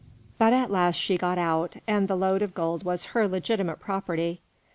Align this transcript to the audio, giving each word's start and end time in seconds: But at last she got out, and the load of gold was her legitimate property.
But 0.39 0.51
at 0.51 0.71
last 0.71 0.95
she 0.95 1.15
got 1.15 1.37
out, 1.37 1.75
and 1.85 2.07
the 2.07 2.15
load 2.15 2.41
of 2.41 2.55
gold 2.55 2.83
was 2.83 3.03
her 3.13 3.27
legitimate 3.27 3.79
property. 3.79 4.41